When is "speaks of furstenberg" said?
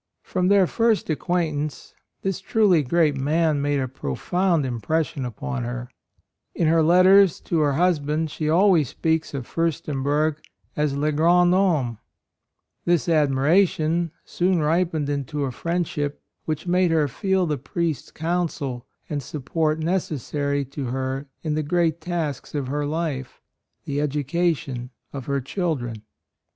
8.89-10.41